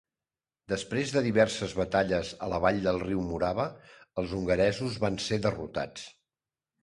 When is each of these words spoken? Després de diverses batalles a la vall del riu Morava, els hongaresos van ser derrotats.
Després 0.71 1.11
de 1.15 1.21
diverses 1.25 1.73
batalles 1.79 2.31
a 2.45 2.47
la 2.53 2.61
vall 2.63 2.79
del 2.87 2.97
riu 3.05 3.21
Morava, 3.27 3.65
els 4.21 4.33
hongaresos 4.39 4.97
van 5.05 5.19
ser 5.27 5.39
derrotats. 5.47 6.09